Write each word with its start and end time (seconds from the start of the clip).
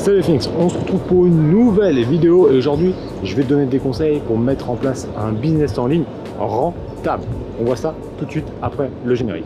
Salut 0.00 0.22
Phoenix, 0.22 0.48
on 0.58 0.70
se 0.70 0.78
retrouve 0.78 1.00
pour 1.00 1.26
une 1.26 1.50
nouvelle 1.50 2.02
vidéo 2.02 2.48
et 2.50 2.56
aujourd'hui 2.56 2.94
je 3.22 3.36
vais 3.36 3.42
te 3.42 3.48
donner 3.50 3.66
des 3.66 3.78
conseils 3.78 4.20
pour 4.20 4.38
mettre 4.38 4.70
en 4.70 4.74
place 4.74 5.06
un 5.14 5.30
business 5.30 5.76
en 5.76 5.88
ligne 5.88 6.04
rentable. 6.38 7.24
On 7.60 7.64
voit 7.64 7.76
ça 7.76 7.94
tout 8.16 8.24
de 8.24 8.30
suite 8.30 8.46
après 8.62 8.90
le 9.04 9.14
générique. 9.14 9.44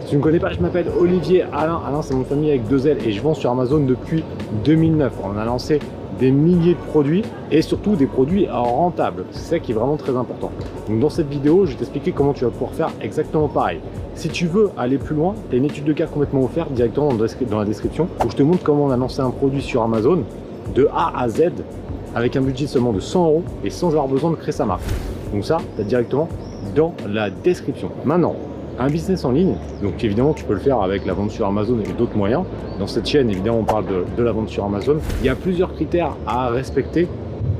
Si 0.00 0.06
tu 0.10 0.12
ne 0.12 0.18
me 0.18 0.22
connais 0.22 0.38
pas, 0.38 0.52
je 0.52 0.60
m'appelle 0.60 0.88
Olivier 1.00 1.44
Alain. 1.50 1.80
Alain, 1.88 2.02
c'est 2.02 2.14
mon 2.14 2.24
famille 2.24 2.50
avec 2.50 2.68
deux 2.68 2.86
L 2.86 2.98
et 3.06 3.12
je 3.12 3.22
vends 3.22 3.32
sur 3.32 3.50
Amazon 3.50 3.78
depuis 3.78 4.22
2009. 4.66 5.14
On 5.24 5.38
a 5.38 5.46
lancé 5.46 5.78
des 6.18 6.30
milliers 6.30 6.74
de 6.74 6.90
produits 6.90 7.22
et 7.50 7.62
surtout 7.62 7.96
des 7.96 8.06
produits 8.06 8.48
rentables. 8.48 9.24
C'est 9.30 9.50
ça 9.50 9.58
qui 9.58 9.72
est 9.72 9.74
vraiment 9.74 9.96
très 9.96 10.16
important. 10.16 10.50
Donc 10.88 11.00
dans 11.00 11.10
cette 11.10 11.28
vidéo, 11.28 11.66
je 11.66 11.72
vais 11.72 11.78
t'expliquer 11.78 12.12
comment 12.12 12.32
tu 12.32 12.44
vas 12.44 12.50
pouvoir 12.50 12.72
faire 12.72 12.90
exactement 13.00 13.48
pareil. 13.48 13.80
Si 14.14 14.28
tu 14.28 14.46
veux 14.46 14.70
aller 14.76 14.98
plus 14.98 15.14
loin, 15.14 15.34
tu 15.48 15.56
as 15.56 15.58
une 15.58 15.64
étude 15.64 15.84
de 15.84 15.92
cas 15.92 16.06
complètement 16.06 16.42
offerte 16.44 16.72
directement 16.72 17.12
dans 17.12 17.58
la 17.58 17.64
description 17.64 18.08
où 18.24 18.30
je 18.30 18.36
te 18.36 18.42
montre 18.42 18.62
comment 18.62 18.86
on 18.86 18.90
a 18.90 18.96
lancé 18.96 19.20
un 19.20 19.30
produit 19.30 19.62
sur 19.62 19.82
Amazon 19.82 20.24
de 20.74 20.88
A 20.92 21.12
à 21.20 21.28
Z 21.28 21.52
avec 22.14 22.36
un 22.36 22.40
budget 22.40 22.66
seulement 22.66 22.92
de 22.92 23.00
100 23.00 23.24
euros 23.24 23.42
et 23.64 23.70
sans 23.70 23.88
avoir 23.88 24.08
besoin 24.08 24.30
de 24.30 24.36
créer 24.36 24.52
sa 24.52 24.64
marque. 24.64 24.82
Donc 25.32 25.44
ça, 25.44 25.58
tu 25.76 25.82
as 25.82 25.84
directement 25.84 26.28
dans 26.74 26.94
la 27.06 27.30
description. 27.30 27.90
Maintenant, 28.04 28.34
un 28.78 28.88
business 28.88 29.24
en 29.24 29.32
ligne, 29.32 29.54
donc 29.82 30.02
évidemment 30.04 30.32
tu 30.32 30.44
peux 30.44 30.54
le 30.54 30.60
faire 30.60 30.80
avec 30.80 31.04
la 31.04 31.12
vente 31.12 31.30
sur 31.30 31.46
Amazon 31.46 31.78
et 31.80 31.92
d'autres 31.92 32.16
moyens. 32.16 32.44
Dans 32.78 32.86
cette 32.86 33.06
chaîne, 33.06 33.28
évidemment, 33.30 33.58
on 33.58 33.64
parle 33.64 33.86
de, 34.16 34.22
la 34.22 34.32
vente 34.32 34.48
sur 34.48 34.64
Amazon. 34.64 34.98
Il 35.20 35.26
y 35.26 35.28
a 35.28 35.34
plusieurs 35.34 35.74
critères 35.74 36.16
à 36.26 36.48
respecter 36.48 37.08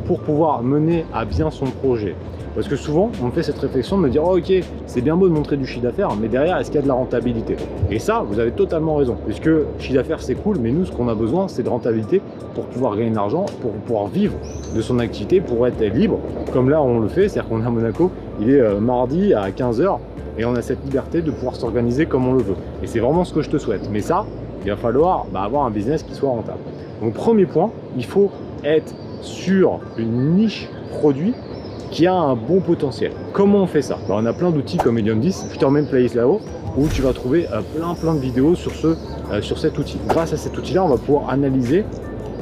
pour 0.08 0.20
pouvoir 0.20 0.62
mener 0.62 1.04
à 1.12 1.26
bien 1.26 1.50
son 1.50 1.66
projet. 1.66 2.16
Parce 2.54 2.66
que 2.66 2.76
souvent, 2.76 3.10
on 3.22 3.30
fait 3.30 3.42
cette 3.42 3.58
réflexion 3.58 3.98
de 3.98 4.02
me 4.04 4.08
dire 4.08 4.22
oh, 4.24 4.38
ok, 4.38 4.52
c'est 4.86 5.02
bien 5.02 5.14
beau 5.16 5.28
de 5.28 5.34
montrer 5.34 5.58
du 5.58 5.66
chiffre 5.66 5.82
d'affaires, 5.82 6.08
mais 6.18 6.28
derrière, 6.28 6.56
est-ce 6.56 6.70
qu'il 6.70 6.76
y 6.76 6.78
a 6.78 6.82
de 6.82 6.88
la 6.88 6.94
rentabilité? 6.94 7.56
Et 7.90 7.98
ça, 7.98 8.24
vous 8.26 8.40
avez 8.40 8.52
totalement 8.52 8.96
raison. 8.96 9.16
Puisque 9.26 9.50
chiffre 9.78 9.94
d'affaires, 9.94 10.22
c'est 10.22 10.34
cool, 10.34 10.56
mais 10.60 10.70
nous, 10.72 10.86
ce 10.86 10.92
qu'on 10.92 11.08
a 11.08 11.14
besoin, 11.14 11.46
c'est 11.46 11.62
de 11.62 11.68
rentabilité 11.68 12.22
pour 12.54 12.64
pouvoir 12.64 12.96
gagner 12.96 13.10
de 13.10 13.16
l'argent, 13.16 13.44
pour 13.60 13.72
pouvoir 13.72 14.06
vivre 14.06 14.34
de 14.74 14.80
son 14.80 14.98
activité, 14.98 15.42
pour 15.42 15.66
être 15.66 15.84
libre. 15.94 16.18
Comme 16.54 16.70
là, 16.70 16.80
on 16.80 17.00
le 17.00 17.08
fait, 17.08 17.28
c'est-à-dire 17.28 17.50
qu'on 17.50 17.62
est 17.62 17.66
à 17.66 17.70
Monaco, 17.70 18.10
il 18.40 18.48
est 18.48 18.60
euh, 18.60 18.80
mardi 18.80 19.34
à 19.34 19.50
15h, 19.50 19.98
et 20.38 20.46
on 20.46 20.54
a 20.54 20.62
cette 20.62 20.82
liberté 20.84 21.20
de 21.20 21.30
pouvoir 21.30 21.54
s'organiser 21.54 22.06
comme 22.06 22.26
on 22.26 22.32
le 22.32 22.42
veut. 22.42 22.56
Et 22.82 22.86
c'est 22.86 23.00
vraiment 23.00 23.24
ce 23.24 23.34
que 23.34 23.42
je 23.42 23.50
te 23.50 23.58
souhaite. 23.58 23.90
Mais 23.92 24.00
ça, 24.00 24.24
il 24.64 24.70
va 24.70 24.76
falloir 24.76 25.26
bah, 25.30 25.42
avoir 25.42 25.66
un 25.66 25.70
business 25.70 26.02
qui 26.02 26.14
soit 26.14 26.30
rentable. 26.30 26.60
Donc 27.00 27.14
premier 27.14 27.46
point, 27.46 27.70
il 27.96 28.04
faut 28.04 28.30
être 28.64 28.94
sur 29.22 29.80
une 29.96 30.36
niche 30.36 30.68
produit 30.98 31.34
qui 31.90 32.06
a 32.06 32.14
un 32.14 32.34
bon 32.34 32.60
potentiel. 32.60 33.12
Comment 33.32 33.62
on 33.62 33.66
fait 33.66 33.82
ça? 33.82 33.98
Bah, 34.08 34.16
On 34.18 34.26
a 34.26 34.32
plein 34.32 34.50
d'outils 34.50 34.76
comme 34.76 34.96
Medium 34.96 35.20
10, 35.20 35.48
je 35.52 35.58
te 35.58 35.64
remets 35.64 35.80
une 35.80 35.88
playlist 35.88 36.14
là-haut, 36.14 36.40
où 36.76 36.86
tu 36.88 37.02
vas 37.02 37.12
trouver 37.12 37.46
euh, 37.52 37.60
plein 37.76 37.94
plein 37.94 38.14
de 38.14 38.20
vidéos 38.20 38.54
sur, 38.54 38.72
ce, 38.72 38.88
euh, 39.32 39.40
sur 39.40 39.58
cet 39.58 39.78
outil. 39.78 39.98
Grâce 40.06 40.32
à 40.32 40.36
cet 40.36 40.56
outil-là, 40.58 40.84
on 40.84 40.88
va 40.88 40.98
pouvoir 40.98 41.30
analyser 41.30 41.84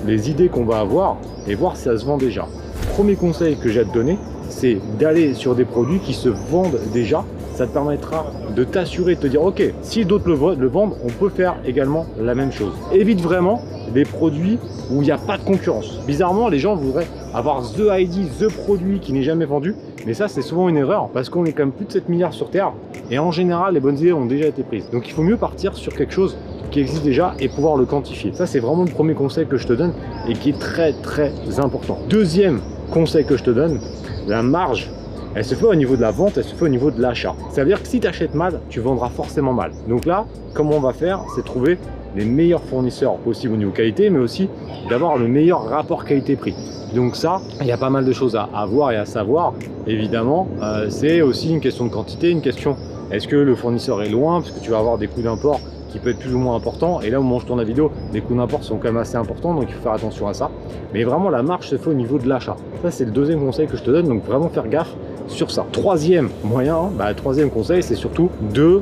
les 0.07 0.31
idées 0.31 0.49
qu'on 0.49 0.65
va 0.65 0.81
avoir 0.81 1.17
et 1.47 1.55
voir 1.55 1.77
si 1.77 1.85
ça 1.85 1.97
se 1.97 2.05
vend 2.05 2.17
déjà. 2.17 2.47
Premier 2.95 3.15
conseil 3.15 3.57
que 3.57 3.69
j'ai 3.69 3.81
à 3.81 3.85
te 3.85 3.93
donner, 3.93 4.19
c'est 4.49 4.79
d'aller 4.99 5.35
sur 5.35 5.55
des 5.55 5.65
produits 5.65 6.01
qui 6.01 6.13
se 6.13 6.29
vendent 6.29 6.81
déjà 6.93 7.25
ça 7.57 7.67
te 7.67 7.73
permettra 7.73 8.27
de 8.55 8.65
t'assurer, 8.65 9.15
de 9.15 9.21
te 9.21 9.27
dire, 9.27 9.43
ok, 9.43 9.63
si 9.81 10.05
d'autres 10.05 10.29
le, 10.29 10.67
vendent, 10.67 10.95
on 11.03 11.09
peut 11.09 11.31
faire 11.31 11.57
également 11.65 12.05
la 12.21 12.35
même 12.35 12.53
chose. 12.53 12.75
Évite 12.93 13.23
vraiment 13.23 13.63
les 13.95 14.05
produits 14.05 14.59
où 14.91 15.01
il 15.01 15.07
n'y 15.07 15.11
a 15.11 15.17
pas 15.17 15.39
de 15.39 15.43
concurrence. 15.43 16.01
Bizarrement, 16.07 16.49
les 16.49 16.59
gens 16.59 16.77
voudraient 16.77 17.07
avoir 17.33 17.63
The 17.63 17.85
ID, 17.99 18.29
The 18.39 18.53
produit 18.53 19.01
qui 19.01 19.15
n'est 19.15 19.23
jamais 19.23 19.47
vendu, 19.47 19.75
mais 20.07 20.13
ça, 20.13 20.29
c'est 20.29 20.43
souvent 20.43 20.69
une 20.69 20.77
erreur 20.77 21.09
parce 21.15 21.31
qu'on 21.31 21.47
est 21.47 21.53
quand 21.53 21.63
même 21.63 21.73
plus 21.73 21.87
de 21.87 21.93
7 21.93 22.11
milliards 22.11 22.35
sur 22.35 22.51
Terre 22.51 22.73
et 23.11 23.19
en 23.19 23.31
général, 23.31 23.73
les 23.73 23.81
bonnes 23.81 23.99
idées 23.99 24.13
ont 24.13 24.27
déjà 24.27 24.49
été 24.49 24.63
prises. 24.63 24.91
Donc, 24.91 25.09
il 25.09 25.13
faut 25.13 25.23
mieux 25.23 25.39
partir 25.39 25.75
sur 25.77 25.95
quelque 25.95 26.13
chose 26.13 26.37
qui 26.71 26.81
existe 26.81 27.05
déjà 27.05 27.35
et 27.41 27.49
pouvoir 27.49 27.77
le 27.77 27.87
quantifier. 27.87 28.35
Ça, 28.35 28.45
c'est 28.45 28.61
vraiment 28.61 28.85
le 28.85 28.91
premier 28.91 29.15
conseil 29.15 29.47
que 29.47 29.57
je 29.57 29.67
te 29.67 29.73
donne 29.73 29.95
et 30.29 30.35
qui 30.35 30.51
est 30.51 30.59
très, 30.59 30.93
très 30.93 31.33
important. 31.59 31.99
Deuxième 32.11 32.61
conseil 32.93 33.25
que 33.25 33.39
je 33.39 33.45
te 33.45 33.51
donne, 33.51 33.81
la 34.27 34.43
marge 34.43 34.91
elle 35.37 35.45
se 35.45 35.55
fait 35.55 35.67
au 35.67 35.75
niveau 35.75 35.97
de 35.97 36.01
la 36.01 36.13
vente, 36.13 36.39
elle 36.39 36.45
se 36.45 36.55
fait 36.55 36.65
au 36.65 36.69
niveau 36.69 36.91
de 36.91 36.99
l'achat. 36.99 37.35
Ça 37.51 37.61
veut 37.61 37.69
dire 37.69 37.83
que 37.83 37.87
si 37.87 38.01
tu 38.01 38.07
achètes 38.07 38.35
mal, 38.35 38.59
tu 38.71 38.81
vendras 38.81 39.11
forcément 39.11 39.53
mal. 39.53 39.73
Donc 39.87 40.07
là, 40.07 40.25
comment 40.55 40.77
on 40.77 40.81
va 40.81 40.95
faire 40.95 41.21
C'est 41.35 41.45
trouver 41.45 41.77
les 42.17 42.25
meilleurs 42.25 42.63
fournisseurs 42.63 43.17
possibles 43.19 43.53
au 43.53 43.59
niveau 43.59 43.71
qualité, 43.71 44.09
mais 44.09 44.19
aussi 44.19 44.49
d'avoir 44.89 45.19
le 45.19 45.29
meilleur 45.29 45.69
rapport 45.69 46.07
qualité-prix. 46.07 46.55
Donc 46.95 47.17
ça, 47.17 47.43
il 47.61 47.67
y 47.67 47.73
a 47.73 47.77
pas 47.77 47.91
mal 47.91 48.07
de 48.07 48.13
choses 48.13 48.35
à, 48.35 48.65
voir 48.65 48.93
et 48.93 48.97
à 48.97 49.05
savoir. 49.05 49.53
Évidemment, 49.87 50.49
euh, 50.63 50.87
c'est 50.89 51.21
aussi 51.21 51.53
une 51.53 51.61
question 51.61 51.85
de 51.85 51.91
quantité, 51.91 52.31
une 52.31 52.41
question 52.41 52.75
est-ce 53.11 53.29
que 53.29 53.37
le 53.37 53.55
fournisseur 53.55 54.03
est 54.03 54.09
loin, 54.09 54.41
parce 54.41 54.53
que 54.53 54.61
tu 54.61 54.71
vas 54.71 54.79
avoir 54.79 54.97
des 54.97 55.07
coûts 55.07 55.21
d'import 55.21 55.61
qui 55.91 55.99
peut 55.99 56.11
être 56.11 56.19
plus 56.19 56.35
ou 56.35 56.39
moins 56.39 56.57
important. 56.57 57.01
Et 57.03 57.11
là, 57.11 57.21
au 57.21 57.23
moment 57.23 57.37
où 57.37 57.41
je 57.41 57.47
tourne 57.47 57.59
la 57.59 57.65
vidéo, 57.65 57.93
les 58.13 58.23
coûts 58.23 58.35
d'import 58.35 58.65
sont 58.65 58.79
quand 58.79 58.89
même 58.89 58.97
assez 58.97 59.17
importants, 59.17 59.55
donc 59.55 59.67
il 59.69 59.75
faut 59.75 59.83
faire 59.83 59.93
attention 59.93 60.27
à 60.27 60.35
ça. 60.35 60.51
Mais 60.95 61.05
vraiment, 61.05 61.29
la 61.29 61.43
marche 61.43 61.69
se 61.69 61.77
fait 61.77 61.91
au 61.91 61.95
niveau 61.95 62.19
de 62.19 62.27
l'achat. 62.27 62.57
Ça, 62.83 62.91
c'est 62.91 63.05
le 63.05 63.13
deuxième 63.13 63.41
conseil 63.41 63.67
que 63.67 63.77
je 63.77 63.83
te 63.83 63.91
donne, 63.91 64.09
donc 64.09 64.25
vraiment 64.25 64.49
faire 64.49 64.67
gaffe 64.69 64.95
sur 65.29 65.51
ça. 65.51 65.67
Troisième 65.73 66.29
moyen, 66.45 66.91
bah, 66.97 67.15
troisième 67.15 67.51
conseil, 67.51 67.83
c'est 67.83 67.95
surtout 67.95 68.31
de 68.55 68.81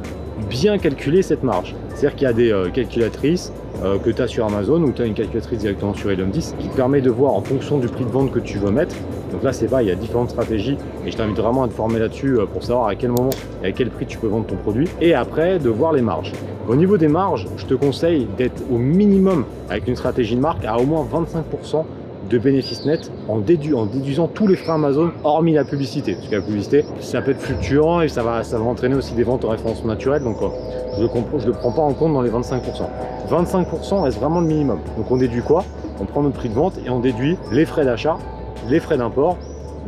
bien 0.49 0.79
calculer 0.79 1.23
cette 1.23 1.43
marge. 1.43 1.75
C'est-à-dire 1.91 2.15
qu'il 2.17 2.27
y 2.27 2.31
a 2.31 2.33
des 2.33 2.53
euh, 2.53 2.69
calculatrices 2.71 3.53
euh, 3.83 3.99
que 3.99 4.11
tu 4.11 4.21
as 4.21 4.27
sur 4.27 4.45
Amazon 4.47 4.83
ou 4.83 4.93
tu 4.93 5.03
as 5.03 5.07
une 5.07 5.15
calculatrice 5.15 5.59
directement 5.59 5.95
sur 5.95 6.11
Elon 6.11 6.27
10 6.27 6.57
qui 6.59 6.69
te 6.69 6.77
permet 6.77 7.01
de 7.01 7.11
voir 7.11 7.35
en 7.35 7.41
fonction 7.41 7.79
du 7.79 7.89
prix 7.89 8.05
de 8.05 8.11
vente 8.11 8.33
que 8.33 8.41
tu 8.41 8.59
veux 8.59 8.71
mettre. 8.71 8.97
Donc 9.33 9.43
là, 9.43 9.53
c'est 9.53 9.69
pas, 9.69 9.83
il 9.83 9.89
y 9.89 9.93
a 9.93 9.95
différentes 9.95 10.31
stratégies 10.31 10.77
et 11.07 11.11
je 11.11 11.17
t'invite 11.17 11.37
vraiment 11.39 11.65
à 11.65 11.69
te 11.69 11.73
former 11.73 11.99
là-dessus 11.99 12.39
euh, 12.39 12.47
pour 12.47 12.63
savoir 12.63 12.89
à 12.89 12.95
quel 12.95 13.11
moment 13.11 13.31
et 13.63 13.69
à 13.69 13.73
quel 13.73 13.91
prix 13.91 14.07
tu 14.07 14.19
peux 14.19 14.27
vendre 14.27 14.47
ton 14.47 14.57
produit. 14.57 14.89
Et 15.01 15.15
après, 15.15 15.59
de 15.59 15.69
voir 15.69 15.93
les 15.93 16.03
marges. 16.03 16.33
Au 16.69 16.77
niveau 16.77 16.97
des 16.97 17.09
marges, 17.09 17.47
je 17.57 17.67
te 17.67 17.75
conseille 17.75 18.27
d'être 18.39 18.63
au 18.73 18.79
minimum 18.79 19.45
avec 19.69 19.87
une 19.87 19.97
stratégie 19.97 20.35
de 20.35 20.41
marque 20.41 20.65
à 20.65 20.79
au 20.79 20.85
moins 20.85 21.07
25% 21.13 21.85
de 22.29 22.39
bénéfices 22.39 22.85
nets 22.85 23.11
en, 23.29 23.39
déduisant 23.39 24.29
tous 24.29 24.47
les 24.47 24.57
frais 24.57 24.73
Amazon, 24.73 25.11
hormis 25.25 25.53
la 25.53 25.65
publicité. 25.65 26.15
Parce 26.15 26.29
que 26.29 26.35
la 26.37 26.43
publicité, 26.43 26.85
ça 27.01 27.23
peut 27.23 27.33
être 27.33 27.41
fluctuant 27.41 28.01
et 28.01 28.09
ça 28.09 28.23
va, 28.23 28.43
ça 28.43 28.59
va 28.59 28.65
entraîner 28.65 28.95
aussi 28.95 29.15
des 29.15 29.25
ventes 29.25 29.45
en 29.45 29.51
référence 29.51 29.85
naturelle. 29.85 30.23
Donc, 30.23 30.37
euh, 30.43 30.49
je 30.97 31.03
ne 31.03 31.47
le, 31.47 31.53
prends 31.53 31.73
pas 31.73 31.83
en 31.83 31.93
compte 31.93 32.13
dans 32.13 32.23
les 32.23 32.31
25%. 32.31 32.61
25% 33.31 34.03
reste 34.03 34.19
vraiment 34.19 34.41
le 34.41 34.47
minimum. 34.47 34.79
Donc, 34.97 35.11
on 35.11 35.17
déduit 35.17 35.43
quoi? 35.43 35.65
On 36.01 36.05
prend 36.05 36.23
notre 36.23 36.37
prix 36.37 36.49
de 36.49 36.55
vente 36.55 36.75
et 36.85 36.91
on 36.91 37.01
déduit 37.01 37.37
les 37.53 37.65
frais 37.65 37.85
d'achat, 37.85 38.19
les 38.69 38.81
frais 38.81 38.97
d'import, 38.97 39.37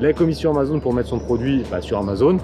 la 0.00 0.12
commission 0.12 0.50
Amazon 0.50 0.78
pour 0.78 0.92
mettre 0.92 1.08
son 1.08 1.18
produit 1.18 1.64
bah, 1.70 1.80
sur 1.80 1.98
Amazon, 1.98 2.36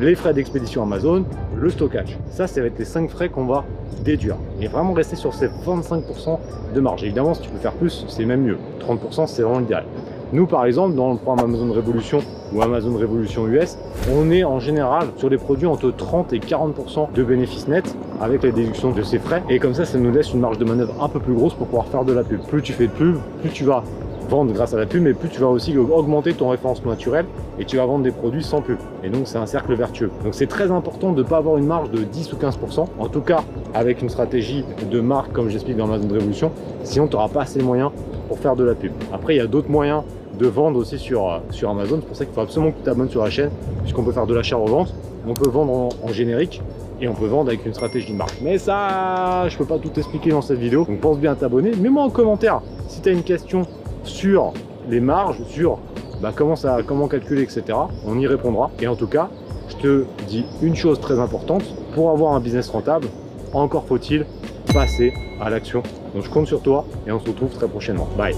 les 0.00 0.14
frais 0.14 0.32
d'expédition 0.32 0.82
Amazon, 0.82 1.24
le 1.56 1.70
stockage. 1.70 2.18
Ça, 2.30 2.46
c'est 2.46 2.60
avec 2.60 2.78
les 2.78 2.84
5 2.84 3.10
frais 3.10 3.28
qu'on 3.28 3.44
va 3.44 3.64
déduire. 4.04 4.36
Et 4.60 4.68
vraiment 4.68 4.92
rester 4.92 5.16
sur 5.16 5.34
ces 5.34 5.48
25% 5.48 6.38
de 6.74 6.80
marge. 6.80 7.04
Évidemment, 7.04 7.34
si 7.34 7.42
tu 7.42 7.50
peux 7.50 7.58
faire 7.58 7.72
plus, 7.72 8.04
c'est 8.08 8.24
même 8.24 8.42
mieux. 8.42 8.58
30%, 8.80 9.26
c'est 9.26 9.42
vraiment 9.42 9.60
l'idéal. 9.60 9.84
Nous, 10.32 10.46
par 10.46 10.64
exemple, 10.64 10.96
dans 10.96 11.12
le 11.12 11.18
programme 11.18 11.50
Amazon 11.50 11.72
Révolution 11.72 12.20
ou 12.52 12.62
Amazon 12.62 12.96
Révolution 12.96 13.46
US, 13.46 13.78
on 14.12 14.30
est 14.30 14.42
en 14.42 14.58
général 14.58 15.08
sur 15.16 15.30
des 15.30 15.36
produits 15.36 15.66
entre 15.66 15.90
30 15.90 16.32
et 16.32 16.38
40% 16.38 17.12
de 17.12 17.22
bénéfices 17.22 17.68
nets 17.68 17.94
avec 18.20 18.42
la 18.42 18.50
déduction 18.50 18.90
de 18.90 19.02
ces 19.02 19.18
frais. 19.18 19.42
Et 19.48 19.58
comme 19.58 19.74
ça, 19.74 19.84
ça 19.84 19.98
nous 19.98 20.10
laisse 20.10 20.32
une 20.32 20.40
marge 20.40 20.58
de 20.58 20.64
manœuvre 20.64 20.94
un 21.00 21.08
peu 21.08 21.20
plus 21.20 21.34
grosse 21.34 21.54
pour 21.54 21.66
pouvoir 21.66 21.86
faire 21.86 22.04
de 22.04 22.12
la 22.12 22.24
pub. 22.24 22.40
Plus 22.48 22.62
tu 22.62 22.72
fais 22.72 22.86
de 22.86 22.92
pub, 22.92 23.16
plus 23.42 23.50
tu 23.50 23.64
vas 23.64 23.84
vendre 24.28 24.52
grâce 24.52 24.74
à 24.74 24.78
la 24.78 24.86
pub, 24.86 25.02
mais 25.02 25.14
plus 25.14 25.28
tu 25.28 25.40
vas 25.40 25.48
aussi 25.48 25.76
augmenter 25.76 26.32
ton 26.34 26.48
référencement 26.48 26.90
naturel 26.90 27.26
et 27.58 27.64
tu 27.64 27.76
vas 27.76 27.86
vendre 27.86 28.04
des 28.04 28.10
produits 28.10 28.42
sans 28.42 28.60
pub. 28.60 28.78
Et 29.02 29.08
donc 29.08 29.22
c'est 29.24 29.38
un 29.38 29.46
cercle 29.46 29.74
vertueux. 29.74 30.10
Donc 30.24 30.34
c'est 30.34 30.46
très 30.46 30.70
important 30.70 31.12
de 31.12 31.22
ne 31.22 31.28
pas 31.28 31.38
avoir 31.38 31.56
une 31.56 31.66
marge 31.66 31.90
de 31.90 31.98
10 31.98 32.32
ou 32.32 32.36
15%, 32.36 32.86
en 32.98 33.08
tout 33.08 33.20
cas 33.20 33.42
avec 33.74 34.02
une 34.02 34.08
stratégie 34.08 34.64
de 34.90 35.00
marque 35.00 35.32
comme 35.32 35.48
j'explique 35.48 35.76
dans 35.76 35.84
Amazon 35.84 36.08
Révolution, 36.12 36.50
sinon 36.82 37.06
tu 37.06 37.14
n'auras 37.14 37.28
pas 37.28 37.42
assez 37.42 37.58
de 37.58 37.64
moyens 37.64 37.90
pour 38.28 38.38
faire 38.38 38.56
de 38.56 38.64
la 38.64 38.74
pub. 38.74 38.92
Après 39.12 39.34
il 39.34 39.38
y 39.38 39.40
a 39.40 39.46
d'autres 39.46 39.70
moyens 39.70 40.02
de 40.38 40.46
vendre 40.46 40.78
aussi 40.78 40.98
sur, 40.98 41.30
euh, 41.30 41.38
sur 41.50 41.70
Amazon, 41.70 41.98
c'est 42.00 42.06
pour 42.06 42.16
ça 42.16 42.24
qu'il 42.24 42.34
faut 42.34 42.40
absolument 42.40 42.72
que 42.72 42.78
tu 42.78 42.82
t'abonnes 42.82 43.10
sur 43.10 43.22
la 43.22 43.30
chaîne, 43.30 43.50
puisqu'on 43.82 44.02
peut 44.02 44.12
faire 44.12 44.26
de 44.26 44.34
l'achat-revente, 44.34 44.92
on 45.28 45.34
peut 45.34 45.48
vendre 45.48 45.72
en, 45.72 45.88
en 46.02 46.08
générique, 46.08 46.60
et 47.00 47.08
on 47.08 47.14
peut 47.14 47.26
vendre 47.26 47.48
avec 47.48 47.64
une 47.66 47.74
stratégie 47.74 48.12
de 48.12 48.16
marque. 48.16 48.36
Mais 48.42 48.58
ça, 48.58 49.48
je 49.48 49.56
peux 49.56 49.64
pas 49.64 49.78
tout 49.78 49.90
expliquer 49.96 50.30
dans 50.30 50.42
cette 50.42 50.58
vidéo, 50.58 50.84
donc 50.84 51.00
pense 51.00 51.18
bien 51.18 51.32
à 51.32 51.34
t'abonner. 51.34 51.72
Mets-moi 51.76 52.02
en 52.02 52.10
commentaire 52.10 52.60
si 52.88 53.00
tu 53.00 53.08
as 53.08 53.12
une 53.12 53.22
question 53.22 53.66
sur 54.04 54.52
les 54.88 55.00
marges, 55.00 55.42
sur 55.48 55.78
bah, 56.20 56.32
comment, 56.34 56.56
ça, 56.56 56.78
comment 56.86 57.08
calculer, 57.08 57.42
etc. 57.42 57.64
On 58.06 58.18
y 58.18 58.26
répondra. 58.26 58.70
Et 58.80 58.86
en 58.86 58.96
tout 58.96 59.06
cas, 59.06 59.28
je 59.68 59.76
te 59.76 60.04
dis 60.28 60.44
une 60.62 60.76
chose 60.76 61.00
très 61.00 61.18
importante, 61.18 61.64
pour 61.94 62.10
avoir 62.10 62.34
un 62.34 62.40
business 62.40 62.68
rentable, 62.68 63.08
encore 63.52 63.84
faut-il 63.86 64.26
passer 64.72 65.12
à 65.40 65.50
l'action. 65.50 65.82
Donc 66.14 66.24
je 66.24 66.30
compte 66.30 66.46
sur 66.46 66.60
toi 66.60 66.84
et 67.06 67.12
on 67.12 67.20
se 67.20 67.28
retrouve 67.28 67.50
très 67.50 67.68
prochainement. 67.68 68.08
Bye 68.16 68.34